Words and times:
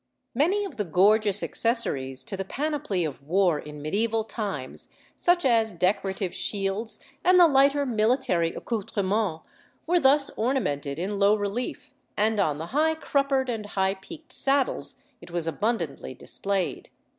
Many 0.33 0.65
of 0.65 0.77
the 0.77 0.83
gorgeous 0.83 1.43
accessories 1.43 2.23
to 2.23 2.35
the 2.35 2.43
panoply 2.43 3.05
of 3.05 3.21
war 3.21 3.59
in 3.59 3.83
mediæval 3.83 4.27
times, 4.27 4.87
such 5.15 5.45
as 5.45 5.73
decorative 5.73 6.33
shields 6.33 7.01
and 7.23 7.39
the 7.39 7.47
lighter 7.47 7.85
military 7.85 8.51
accoutrements, 8.51 9.43
were 9.85 9.99
thus 9.99 10.31
ornamented 10.31 10.97
in 10.97 11.19
low 11.19 11.35
relief, 11.35 11.91
and 12.17 12.39
on 12.39 12.57
the 12.57 12.67
high 12.73 12.95
cruppered 12.95 13.47
and 13.47 13.67
high 13.77 13.93
peaked 13.93 14.33
saddles 14.33 14.99
it 15.21 15.29
was 15.29 15.45
abundantly 15.45 16.15
displayed. 16.15 16.89